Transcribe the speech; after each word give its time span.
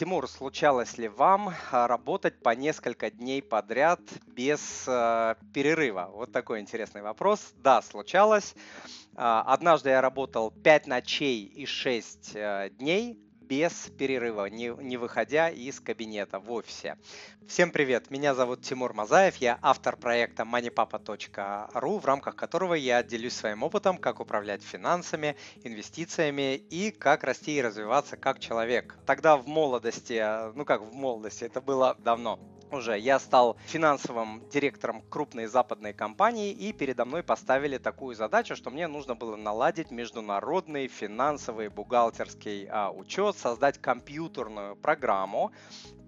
Тимур, 0.00 0.26
случалось 0.28 0.96
ли 0.96 1.08
вам 1.08 1.52
а, 1.70 1.86
работать 1.86 2.42
по 2.42 2.54
несколько 2.54 3.10
дней 3.10 3.42
подряд 3.42 4.00
без 4.26 4.86
э, 4.88 5.34
перерыва? 5.52 6.08
Вот 6.14 6.32
такой 6.32 6.60
интересный 6.60 7.02
вопрос. 7.02 7.52
Да, 7.58 7.82
случалось. 7.82 8.54
А, 9.14 9.42
однажды 9.42 9.90
я 9.90 10.00
работал 10.00 10.52
5 10.52 10.86
ночей 10.86 11.44
и 11.44 11.66
6 11.66 12.30
э, 12.32 12.70
дней 12.78 13.18
без 13.50 13.72
перерыва, 13.98 14.46
не, 14.46 14.68
не 14.80 14.96
выходя 14.96 15.50
из 15.50 15.80
кабинета 15.80 16.38
в 16.38 16.52
офисе. 16.52 16.96
Всем 17.48 17.72
привет, 17.72 18.08
меня 18.08 18.32
зовут 18.32 18.62
Тимур 18.62 18.94
Мазаев, 18.94 19.34
я 19.38 19.58
автор 19.60 19.96
проекта 19.96 20.44
moneypapa.ru, 20.44 21.98
в 21.98 22.04
рамках 22.04 22.36
которого 22.36 22.74
я 22.74 23.02
делюсь 23.02 23.32
своим 23.32 23.64
опытом, 23.64 23.98
как 23.98 24.20
управлять 24.20 24.62
финансами, 24.62 25.34
инвестициями 25.64 26.54
и 26.54 26.92
как 26.92 27.24
расти 27.24 27.56
и 27.56 27.60
развиваться 27.60 28.16
как 28.16 28.38
человек. 28.38 28.96
Тогда 29.04 29.36
в 29.36 29.48
молодости, 29.48 30.22
ну 30.54 30.64
как 30.64 30.82
в 30.82 30.92
молодости, 30.92 31.42
это 31.42 31.60
было 31.60 31.96
давно, 31.98 32.38
уже 32.72 32.98
я 32.98 33.18
стал 33.18 33.56
финансовым 33.66 34.42
директором 34.50 35.02
крупной 35.08 35.46
западной 35.46 35.92
компании, 35.92 36.52
и 36.52 36.72
передо 36.72 37.04
мной 37.04 37.22
поставили 37.22 37.78
такую 37.78 38.14
задачу, 38.14 38.56
что 38.56 38.70
мне 38.70 38.86
нужно 38.86 39.14
было 39.14 39.36
наладить 39.36 39.90
международный 39.90 40.88
финансовый 40.88 41.68
бухгалтерский 41.68 42.66
а, 42.70 42.90
учет, 42.90 43.36
создать 43.36 43.78
компьютерную 43.78 44.76
программу, 44.76 45.52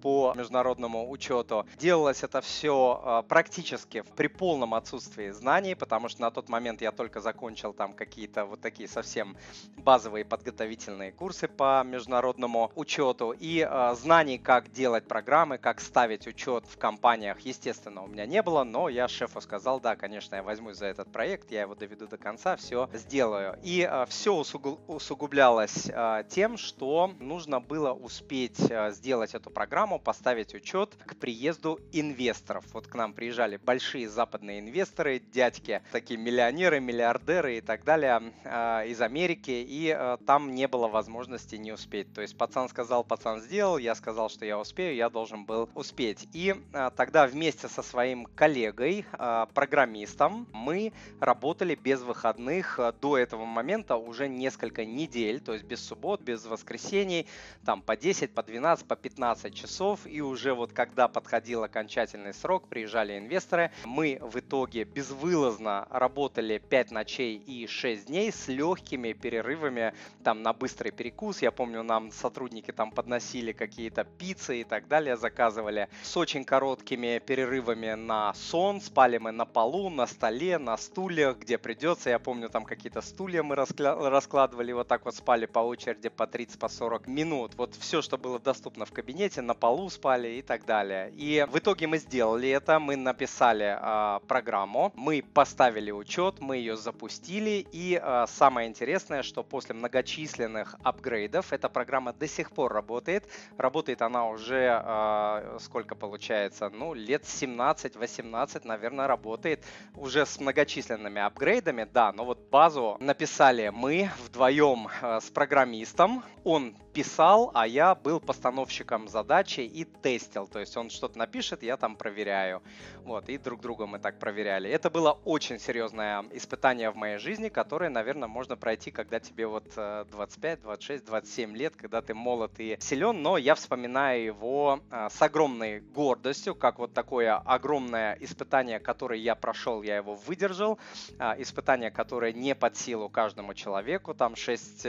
по 0.03 0.33
международному 0.35 1.09
учету. 1.09 1.65
Делалось 1.77 2.23
это 2.23 2.41
все 2.41 2.99
а, 3.01 3.21
практически 3.21 4.03
при 4.17 4.27
полном 4.27 4.73
отсутствии 4.73 5.29
знаний, 5.29 5.75
потому 5.75 6.09
что 6.09 6.21
на 6.21 6.29
тот 6.29 6.49
момент 6.49 6.81
я 6.81 6.91
только 6.91 7.21
закончил 7.21 7.71
там 7.71 7.93
какие-то 7.93 8.43
вот 8.43 8.59
такие 8.59 8.89
совсем 8.89 9.37
базовые 9.77 10.25
подготовительные 10.25 11.13
курсы 11.13 11.47
по 11.47 11.81
международному 11.85 12.73
учету. 12.75 13.31
И 13.31 13.65
э, 13.65 13.95
знаний, 13.95 14.37
как 14.37 14.73
делать 14.73 15.07
программы, 15.07 15.57
как 15.57 15.79
ставить 15.79 16.27
учет 16.27 16.65
в 16.67 16.77
компаниях, 16.77 17.39
естественно, 17.39 18.03
у 18.03 18.07
меня 18.07 18.25
не 18.25 18.41
было, 18.41 18.65
но 18.65 18.89
я 18.89 19.07
шефу 19.07 19.39
сказал, 19.39 19.79
да, 19.79 19.95
конечно, 19.95 20.35
я 20.35 20.43
возьмусь 20.43 20.75
за 20.75 20.87
этот 20.87 21.13
проект, 21.13 21.49
я 21.49 21.61
его 21.61 21.75
доведу 21.75 22.07
до 22.07 22.17
конца, 22.17 22.57
все 22.57 22.89
сделаю. 22.91 23.57
И 23.63 23.87
э, 23.89 24.05
все 24.09 24.35
усугублялось 24.35 25.89
тем, 26.27 26.57
что 26.57 27.13
нужно 27.19 27.61
было 27.61 27.93
успеть 27.93 28.59
сделать 28.89 29.33
эту 29.33 29.49
программу 29.49 29.92
программу 29.93 29.99
поставить 29.99 30.53
учет 30.53 30.95
к 31.05 31.15
приезду 31.15 31.79
инвесторов. 31.91 32.65
Вот 32.73 32.87
к 32.87 32.95
нам 32.95 33.13
приезжали 33.13 33.57
большие 33.57 34.09
западные 34.09 34.59
инвесторы, 34.59 35.19
дядьки, 35.19 35.81
такие 35.91 36.19
миллионеры, 36.19 36.79
миллиардеры 36.79 37.57
и 37.57 37.61
так 37.61 37.83
далее 37.83 38.21
э, 38.43 38.87
из 38.87 39.01
Америки, 39.01 39.51
и 39.51 39.95
э, 39.95 40.17
там 40.25 40.53
не 40.55 40.67
было 40.67 40.87
возможности 40.87 41.55
не 41.57 41.71
успеть. 41.73 42.13
То 42.13 42.21
есть 42.21 42.37
пацан 42.37 42.69
сказал, 42.69 43.03
пацан 43.03 43.41
сделал, 43.41 43.77
я 43.77 43.95
сказал, 43.95 44.29
что 44.29 44.45
я 44.45 44.57
успею, 44.59 44.95
я 44.95 45.09
должен 45.09 45.45
был 45.45 45.69
успеть. 45.75 46.27
И 46.33 46.55
э, 46.73 46.91
тогда 46.95 47.27
вместе 47.27 47.67
со 47.67 47.83
своим 47.83 48.25
коллегой, 48.25 49.05
э, 49.11 49.45
программистом, 49.53 50.47
мы 50.53 50.93
работали 51.19 51.75
без 51.75 52.01
выходных 52.01 52.79
до 53.01 53.17
этого 53.17 53.45
момента 53.45 53.95
уже 53.95 54.27
несколько 54.27 54.85
недель, 54.85 55.39
то 55.39 55.53
есть 55.53 55.65
без 55.65 55.79
суббот, 55.85 56.21
без 56.21 56.45
воскресений, 56.45 57.25
там 57.65 57.81
по 57.81 57.95
10, 57.95 58.33
по 58.33 58.43
12, 58.43 58.87
по 58.87 58.95
15 58.95 59.53
часов 59.53 59.82
часов, 59.83 59.99
и 60.05 60.21
уже 60.21 60.53
вот 60.53 60.71
когда 60.71 61.07
подходил 61.07 61.63
окончательный 61.63 62.33
срок, 62.33 62.67
приезжали 62.69 63.17
инвесторы. 63.17 63.69
Мы 63.83 64.17
в 64.21 64.39
итоге 64.39 64.85
безвылазно 64.85 65.87
работали 65.89 66.57
5 66.57 66.91
ночей 66.91 67.35
и 67.35 67.67
6 67.67 68.07
дней 68.07 68.31
с 68.31 68.47
легкими 68.47 69.11
перерывами 69.13 69.93
там 70.23 70.41
на 70.41 70.53
быстрый 70.53 70.91
перекус. 70.91 71.41
Я 71.41 71.51
помню, 71.51 71.83
нам 71.83 72.11
сотрудники 72.11 72.71
там 72.71 72.91
подносили 72.91 73.51
какие-то 73.51 74.05
пиццы 74.05 74.61
и 74.61 74.63
так 74.63 74.87
далее, 74.87 75.17
заказывали 75.17 75.89
с 76.01 76.15
очень 76.15 76.45
короткими 76.45 77.19
перерывами 77.19 77.93
на 77.93 78.33
сон. 78.35 78.79
Спали 78.79 79.17
мы 79.17 79.31
на 79.31 79.45
полу, 79.45 79.89
на 79.89 80.07
столе, 80.07 80.59
на 80.59 80.77
стульях, 80.77 81.39
где 81.39 81.57
придется. 81.57 82.09
Я 82.09 82.19
помню, 82.19 82.47
там 82.49 82.63
какие-то 82.63 83.01
стулья 83.01 83.43
мы 83.43 83.55
раскладывали, 83.55 84.71
вот 84.71 84.87
так 84.87 85.03
вот 85.03 85.15
спали 85.15 85.45
по 85.45 85.59
очереди 85.59 86.07
по 86.07 86.23
30-40 86.23 87.03
по 87.03 87.09
минут. 87.09 87.55
Вот 87.57 87.75
все, 87.75 88.01
что 88.01 88.17
было 88.17 88.39
доступно 88.39 88.85
в 88.85 88.91
кабинете, 88.93 89.41
на 89.41 89.53
полу 89.53 89.72
полу 89.73 89.89
спали 89.89 90.27
и 90.27 90.41
так 90.43 90.65
далее. 90.65 91.11
И 91.17 91.47
в 91.49 91.57
итоге 91.57 91.87
мы 91.87 91.97
сделали 91.97 92.47
это, 92.49 92.77
мы 92.77 92.95
написали 92.95 93.75
э, 93.75 94.19
программу, 94.27 94.91
мы 94.95 95.23
поставили 95.33 95.89
учет, 95.89 96.35
мы 96.39 96.57
ее 96.57 96.77
запустили, 96.77 97.65
и 97.71 97.99
э, 97.99 98.25
самое 98.27 98.69
интересное, 98.69 99.23
что 99.23 99.41
после 99.41 99.73
многочисленных 99.73 100.75
апгрейдов 100.83 101.53
эта 101.53 101.69
программа 101.69 102.13
до 102.13 102.27
сих 102.27 102.51
пор 102.51 102.71
работает. 102.71 103.23
Работает 103.57 104.03
она 104.03 104.27
уже, 104.27 104.79
э, 104.85 105.57
сколько 105.59 105.95
получается, 105.95 106.69
ну, 106.69 106.93
лет 106.93 107.23
17-18, 107.23 108.67
наверное, 108.67 109.07
работает 109.07 109.65
уже 109.95 110.27
с 110.27 110.39
многочисленными 110.39 111.19
апгрейдами, 111.19 111.87
да, 111.91 112.11
но 112.11 112.25
вот 112.25 112.37
базу 112.51 112.97
написали 112.99 113.71
мы 113.73 114.11
вдвоем 114.23 114.87
э, 115.01 115.19
с 115.19 115.31
программистом, 115.31 116.23
он 116.43 116.75
писал, 116.93 117.51
а 117.53 117.67
я 117.67 117.95
был 117.95 118.19
постановщиком 118.19 119.07
задачи 119.07 119.61
и 119.61 119.83
тестил. 119.83 120.47
То 120.47 120.59
есть 120.59 120.77
он 120.77 120.89
что-то 120.89 121.17
напишет, 121.17 121.63
я 121.63 121.75
там 121.77 121.95
проверяю. 121.95 122.61
Вот, 123.03 123.29
и 123.29 123.37
друг 123.37 123.61
друга 123.61 123.85
мы 123.85 123.99
так 123.99 124.19
проверяли. 124.19 124.69
Это 124.69 124.89
было 124.89 125.11
очень 125.25 125.59
серьезное 125.59 126.23
испытание 126.31 126.91
в 126.91 126.95
моей 126.95 127.17
жизни, 127.17 127.49
которое, 127.49 127.89
наверное, 127.89 128.27
можно 128.27 128.55
пройти, 128.55 128.91
когда 128.91 129.19
тебе 129.19 129.47
вот 129.47 129.65
25, 129.73 130.61
26, 130.61 131.05
27 131.05 131.57
лет, 131.57 131.75
когда 131.75 132.01
ты 132.01 132.13
молод 132.13 132.53
и 132.59 132.77
силен, 132.79 133.21
но 133.21 133.37
я 133.37 133.55
вспоминаю 133.55 134.23
его 134.23 134.79
э, 134.89 135.09
с 135.11 135.21
огромной 135.21 135.79
гордостью, 135.79 136.55
как 136.55 136.79
вот 136.79 136.93
такое 136.93 137.35
огромное 137.35 138.17
испытание, 138.21 138.79
которое 138.79 139.19
я 139.19 139.35
прошел, 139.35 139.81
я 139.81 139.97
его 139.97 140.15
выдержал. 140.15 140.79
Э, 141.19 141.33
испытание, 141.37 141.91
которое 141.91 142.31
не 142.33 142.55
под 142.55 142.77
силу 142.77 143.09
каждому 143.09 143.53
человеку, 143.53 144.13
там 144.13 144.35
6, 144.35 144.85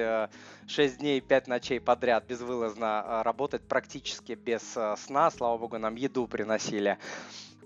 6 0.66 0.98
дней, 0.98 1.20
5 1.20 1.46
ночей 1.48 1.80
подряд 1.94 2.26
безвылазно 2.26 3.22
работать 3.22 3.62
практически 3.62 4.32
без 4.32 4.76
Э, 4.76 4.96
сна. 4.98 5.30
Слава 5.30 5.58
богу, 5.58 5.78
нам 5.78 5.94
еду 5.94 6.26
приносили. 6.26 6.98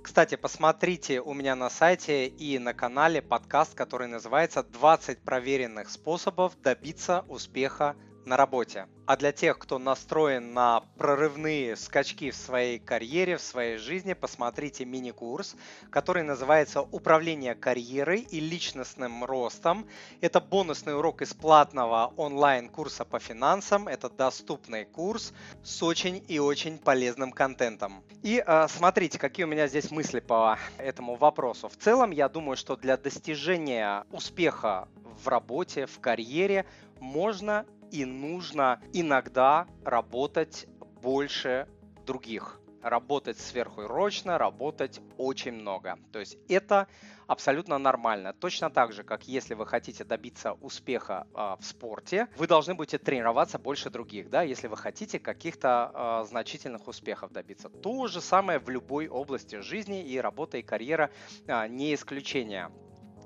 Кстати, 0.03 0.35
посмотрите 0.37 1.23
у 1.23 1.33
меня 1.33 1.55
на 1.55 1.71
сайте 1.71 2.27
и 2.27 2.59
на 2.59 2.75
канале 2.75 3.23
подкаст, 3.23 3.75
который 3.75 4.07
называется 4.07 4.61
«20 4.61 5.21
проверенных 5.25 5.89
способов 5.89 6.61
добиться 6.63 7.25
успеха 7.29 7.97
на 8.29 8.37
работе. 8.37 8.87
А 9.07 9.17
для 9.17 9.33
тех, 9.33 9.59
кто 9.59 9.79
настроен 9.79 10.53
на 10.53 10.83
прорывные 10.99 11.77
скачки 11.77 12.31
в 12.31 12.37
своей 12.37 12.79
карьере, 12.79 13.39
в 13.39 13.41
своей 13.41 13.79
жизни, 13.79 14.13
посмотрите 14.13 14.85
мини-курс, 14.85 15.57
который 15.91 16.23
называется 16.23 16.83
«Управление 16.83 17.55
карьерой 17.55 18.21
и 18.21 18.39
личностным 18.39 19.25
ростом». 19.25 19.89
Это 20.21 20.41
бонусный 20.41 20.95
урок 20.95 21.23
из 21.23 21.33
платного 21.33 22.13
онлайн-курса 22.17 23.05
по 23.05 23.19
финансам. 23.19 23.89
Это 23.89 24.11
доступный 24.11 24.85
курс 24.85 25.33
с 25.65 25.83
очень 25.83 26.23
и 26.29 26.39
очень 26.39 26.79
полезным 26.79 27.33
контентом. 27.33 28.05
И 28.23 28.43
э, 28.47 28.67
смотрите, 28.69 29.19
какие 29.19 29.45
у 29.45 29.49
меня 29.49 29.69
здесь 29.69 29.91
мысли 29.91 30.21
по 30.21 30.59
этому 30.77 31.15
вопросу. 31.15 31.69
В 31.69 31.77
целом, 31.77 32.11
я 32.11 32.29
думаю, 32.29 32.57
что 32.57 32.77
для 32.77 32.99
достижения 32.99 34.05
успеха 34.11 34.87
в 35.25 35.29
работе, 35.29 35.87
в 35.87 35.99
карьере 36.01 36.67
можно 37.01 37.65
и 37.91 38.05
нужно 38.05 38.81
иногда 38.93 39.67
работать 39.85 40.67
больше 41.03 41.69
других. 42.07 42.61
Работать 42.83 43.39
сверхурочно, 43.39 44.39
работать 44.39 45.01
очень 45.17 45.53
много. 45.53 45.99
То 46.13 46.21
есть 46.21 46.39
это 46.49 46.87
абсолютно 47.27 47.77
нормально. 47.79 48.33
Точно 48.33 48.71
так 48.71 48.93
же, 48.93 49.03
как 49.03 49.29
если 49.29 49.55
вы 49.55 49.67
хотите 49.67 50.05
добиться 50.05 50.53
успеха 50.53 51.27
э, 51.35 51.57
в 51.61 51.65
спорте, 51.65 52.29
вы 52.37 52.47
должны 52.47 52.75
будете 52.75 52.99
тренироваться 52.99 53.59
больше 53.59 53.91
других, 53.91 54.31
да, 54.31 54.43
если 54.43 54.69
вы 54.69 54.77
хотите 54.77 55.19
каких-то 55.19 56.23
э, 56.25 56.29
значительных 56.29 56.89
успехов 56.89 57.33
добиться. 57.33 57.69
То 57.69 58.07
же 58.07 58.21
самое 58.21 58.59
в 58.59 58.69
любой 58.71 59.09
области 59.09 59.61
жизни 59.61 60.03
и 60.03 60.19
работа 60.19 60.59
и 60.59 60.63
карьера 60.63 61.11
э, 61.47 61.69
не 61.69 61.95
исключение. 61.95 62.71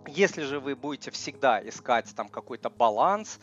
Если 0.08 0.43
же 0.43 0.58
вы 0.58 0.75
будете 0.75 1.12
всегда 1.12 1.60
искать 1.66 2.12
там 2.16 2.28
какой-то 2.28 2.70
баланс, 2.70 3.38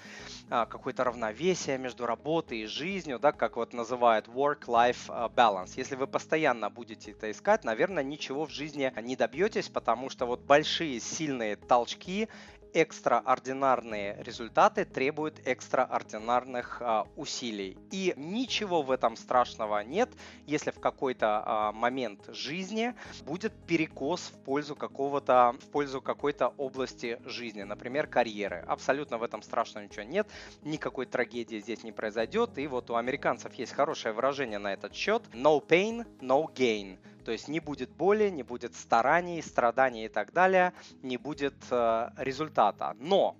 а, 0.50 0.66
какое-то 0.66 1.06
равновесие 1.06 1.78
между 1.78 2.06
работой 2.06 2.60
и 2.60 2.66
жизнью, 2.66 3.18
да, 3.18 3.32
как 3.32 3.56
вот 3.56 3.74
называют 3.74 4.28
work-life 4.28 5.06
а, 5.08 5.30
balance, 5.30 5.74
если 5.78 5.96
вы 5.96 6.06
постоянно 6.06 6.70
будете 6.70 7.12
это 7.12 7.32
искать, 7.32 7.64
наверное, 7.64 8.04
ничего 8.04 8.46
в 8.46 8.52
жизни 8.52 8.92
не 9.02 9.16
добьетесь, 9.16 9.70
потому 9.70 10.10
что 10.10 10.26
вот 10.26 10.42
большие 10.42 11.00
сильные 11.00 11.56
толчки 11.56 12.28
экстраординарные 12.74 14.18
результаты 14.24 14.86
требуют 14.86 15.40
экстраординарных 15.46 16.82
а, 16.82 17.06
усилий. 17.16 17.78
И 17.92 18.14
ничего 18.18 18.82
в 18.82 18.92
этом 18.92 19.16
страшного 19.16 19.84
нет, 19.84 20.10
если 20.46 20.72
в 20.72 20.80
какой-то 20.80 21.44
а, 21.46 21.72
момент 21.72 22.22
жизни 22.30 22.94
будет 23.26 23.54
перекос 23.66 24.32
в 24.34 24.44
пользу 24.44 24.76
какого-то, 24.76 25.56
в 25.60 25.70
пользу 25.72 26.02
какой-то 26.02 26.50
области 26.58 27.20
жизни, 27.26 27.64
например, 27.64 28.08
карьеры. 28.08 28.64
Абсолютно 28.68 29.18
в 29.18 29.24
этом 29.24 29.42
страшного 29.42 29.86
ничего 29.86 30.04
нет, 30.04 30.28
никакой 30.64 31.06
трагедии 31.06 31.60
здесь 31.60 31.84
не 31.84 31.92
произойдет. 31.92 32.58
И 32.58 32.68
вот 32.68 32.90
у 32.90 32.96
американцев 32.96 33.54
есть 33.54 33.74
хорошее 33.74 34.14
выражение 34.14 34.60
на 34.60 34.74
этот 34.74 34.94
счет: 34.94 35.24
no 35.34 35.66
pain, 35.66 36.06
no 36.22 36.46
gain. 36.54 36.98
То 37.30 37.34
есть 37.34 37.48
не 37.48 37.60
будет 37.60 37.92
боли, 37.92 38.30
не 38.30 38.42
будет 38.42 38.76
стараний, 38.76 39.44
страданий 39.44 40.06
и 40.06 40.08
так 40.08 40.34
далее, 40.34 40.74
не 41.04 41.18
будет 41.18 41.54
э, 41.70 42.10
результата. 42.18 42.96
Но 43.00 43.38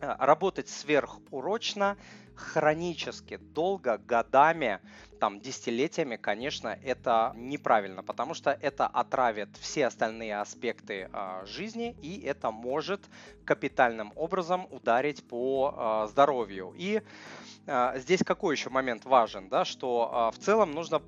э, 0.00 0.16
работать 0.18 0.68
сверхурочно, 0.68 1.96
хронически, 2.34 3.36
долго, 3.36 3.98
годами, 3.98 4.80
там, 5.20 5.38
десятилетиями, 5.38 6.16
конечно, 6.16 6.76
это 6.82 7.32
неправильно, 7.36 8.02
потому 8.02 8.34
что 8.34 8.50
это 8.50 8.88
отравит 8.88 9.50
все 9.60 9.86
остальные 9.86 10.40
аспекты 10.40 11.08
э, 11.12 11.46
жизни, 11.46 11.94
и 12.02 12.22
это 12.22 12.50
может 12.50 13.02
капитальным 13.44 14.12
образом 14.16 14.66
ударить 14.72 15.22
по 15.28 15.72
э, 15.76 16.08
здоровью. 16.08 16.74
И 16.76 17.02
э, 17.66 18.00
здесь 18.00 18.24
какой 18.24 18.56
еще 18.56 18.70
момент 18.70 19.04
важен, 19.04 19.48
да, 19.48 19.64
что 19.64 20.32
э, 20.34 20.36
в 20.36 20.42
целом 20.42 20.72
нужно 20.72 21.00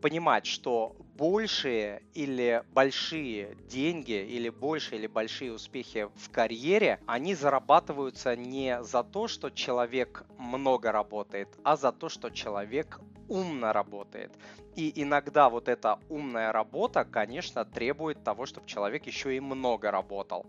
понимать, 0.00 0.46
что 0.46 0.96
большие 0.98 2.02
или 2.14 2.62
большие 2.72 3.56
деньги 3.68 4.12
или 4.12 4.48
большие 4.48 5.00
или 5.00 5.06
большие 5.06 5.52
успехи 5.52 6.08
в 6.14 6.30
карьере, 6.30 7.00
они 7.06 7.34
зарабатываются 7.34 8.36
не 8.36 8.82
за 8.82 9.02
то, 9.02 9.28
что 9.28 9.50
человек 9.50 10.24
много 10.38 10.92
работает, 10.92 11.48
а 11.64 11.76
за 11.76 11.92
то, 11.92 12.08
что 12.08 12.30
человек 12.30 13.00
умно 13.28 13.72
работает. 13.72 14.32
И 14.78 14.92
иногда 15.02 15.48
вот 15.48 15.68
эта 15.68 15.98
умная 16.08 16.52
работа, 16.52 17.04
конечно, 17.04 17.64
требует 17.64 18.22
того, 18.22 18.46
чтобы 18.46 18.68
человек 18.68 19.06
еще 19.06 19.36
и 19.36 19.40
много 19.40 19.90
работал. 19.90 20.46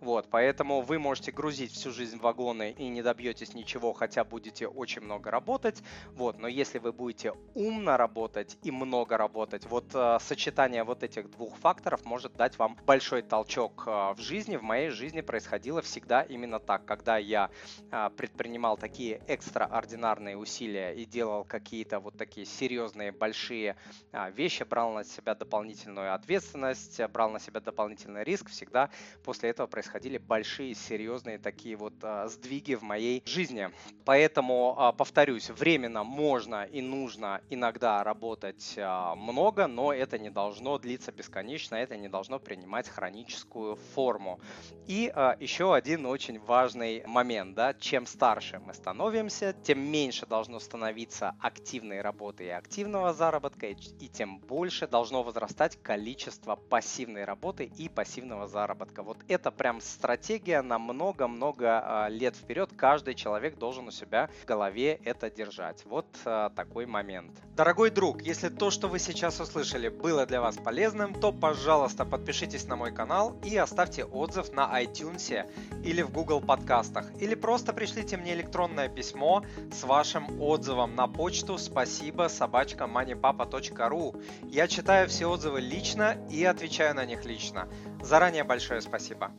Вот, 0.00 0.28
поэтому 0.30 0.82
вы 0.82 1.00
можете 1.00 1.32
грузить 1.32 1.72
всю 1.72 1.90
жизнь 1.90 2.18
вагоны 2.18 2.70
и 2.78 2.88
не 2.88 3.02
добьетесь 3.02 3.54
ничего, 3.54 3.92
хотя 3.92 4.22
будете 4.22 4.68
очень 4.68 5.02
много 5.02 5.32
работать. 5.32 5.82
Вот, 6.12 6.38
но 6.38 6.46
если 6.46 6.78
вы 6.78 6.92
будете 6.92 7.32
умно 7.54 7.96
работать 7.96 8.56
и 8.62 8.70
много 8.70 9.16
работать, 9.16 9.66
вот 9.66 9.86
э, 9.94 10.18
сочетание 10.20 10.84
вот 10.84 11.02
этих 11.02 11.28
двух 11.30 11.56
факторов 11.56 12.04
может 12.04 12.34
дать 12.34 12.56
вам 12.58 12.78
большой 12.86 13.22
толчок 13.22 13.82
э, 13.88 13.90
в 14.14 14.20
жизни. 14.20 14.56
В 14.56 14.62
моей 14.62 14.90
жизни 14.90 15.22
происходило 15.22 15.82
всегда 15.82 16.22
именно 16.22 16.60
так, 16.60 16.84
когда 16.84 17.18
я 17.18 17.50
э, 17.90 18.10
предпринимал 18.16 18.76
такие 18.76 19.22
экстраординарные 19.26 20.36
усилия 20.36 20.92
и 20.92 21.04
делал 21.04 21.42
какие-то 21.44 21.98
вот 21.98 22.16
такие 22.22 22.46
серьезные 22.46 23.10
большие 23.10 23.74
а, 24.12 24.30
вещи, 24.30 24.62
брал 24.62 24.92
на 24.92 25.02
себя 25.02 25.34
дополнительную 25.34 26.14
ответственность, 26.14 27.00
брал 27.08 27.30
на 27.30 27.40
себя 27.40 27.60
дополнительный 27.60 28.22
риск, 28.22 28.48
всегда 28.48 28.90
после 29.24 29.50
этого 29.50 29.66
происходили 29.66 30.18
большие, 30.18 30.76
серьезные 30.76 31.38
такие 31.38 31.74
вот 31.74 31.94
а, 32.02 32.28
сдвиги 32.28 32.74
в 32.74 32.82
моей 32.82 33.24
жизни. 33.26 33.70
Поэтому, 34.04 34.76
а, 34.78 34.92
повторюсь, 34.92 35.50
временно 35.50 36.04
можно 36.04 36.62
и 36.62 36.80
нужно 36.80 37.40
иногда 37.50 38.04
работать 38.04 38.78
много, 39.16 39.66
но 39.66 39.92
это 39.92 40.16
не 40.16 40.30
должно 40.30 40.78
длиться 40.78 41.10
бесконечно, 41.10 41.74
это 41.74 41.96
не 41.96 42.08
должно 42.08 42.38
принимать 42.38 42.88
хроническую 42.88 43.74
форму. 43.94 44.38
И 44.86 45.12
еще 45.40 45.74
один 45.74 46.06
очень 46.06 46.38
важный 46.38 47.04
момент, 47.06 47.56
да, 47.56 47.74
чем 47.74 48.06
старше 48.06 48.60
мы 48.60 48.74
становимся, 48.74 49.54
тем 49.64 49.80
меньше 49.80 50.26
должно 50.26 50.60
становиться 50.60 51.34
активной 51.40 52.00
работы 52.00 52.11
и 52.40 52.48
активного 52.48 53.12
заработка, 53.12 53.66
и 53.66 54.08
тем 54.08 54.38
больше 54.38 54.86
должно 54.86 55.22
возрастать 55.22 55.78
количество 55.82 56.56
пассивной 56.56 57.24
работы 57.24 57.64
и 57.64 57.88
пассивного 57.88 58.46
заработка. 58.46 59.02
Вот 59.02 59.18
это 59.28 59.50
прям 59.50 59.80
стратегия 59.80 60.62
на 60.62 60.78
много-много 60.78 61.80
а, 61.84 62.08
лет 62.08 62.36
вперед. 62.36 62.70
Каждый 62.76 63.14
человек 63.14 63.58
должен 63.58 63.88
у 63.88 63.90
себя 63.90 64.28
в 64.42 64.44
голове 64.46 65.00
это 65.04 65.30
держать. 65.30 65.84
Вот 65.84 66.06
а, 66.24 66.50
такой 66.50 66.86
момент. 66.86 67.32
Дорогой 67.56 67.90
друг, 67.90 68.22
если 68.22 68.48
то, 68.48 68.70
что 68.70 68.88
вы 68.88 68.98
сейчас 68.98 69.40
услышали, 69.40 69.88
было 69.88 70.26
для 70.26 70.40
вас 70.40 70.56
полезным, 70.56 71.14
то, 71.14 71.32
пожалуйста, 71.32 72.04
подпишитесь 72.04 72.66
на 72.66 72.76
мой 72.76 72.92
канал 72.92 73.36
и 73.44 73.56
оставьте 73.56 74.04
отзыв 74.04 74.52
на 74.52 74.82
iTunes 74.82 75.50
или 75.84 76.02
в 76.02 76.12
Google 76.12 76.40
подкастах. 76.40 77.06
Или 77.20 77.34
просто 77.34 77.72
пришлите 77.72 78.16
мне 78.16 78.34
электронное 78.34 78.88
письмо 78.88 79.44
с 79.72 79.82
вашим 79.82 80.40
отзывом 80.40 80.94
на 80.94 81.08
почту 81.08 81.58
спасибо 81.58 82.01
собачка 82.28 82.86
moneypapa 82.86 83.88
ру. 83.88 84.14
Я 84.44 84.66
читаю 84.68 85.08
все 85.08 85.26
отзывы 85.26 85.60
лично 85.60 86.16
и 86.30 86.44
отвечаю 86.44 86.94
на 86.94 87.04
них 87.04 87.24
лично. 87.24 87.68
Заранее 88.02 88.44
большое 88.44 88.80
спасибо. 88.80 89.30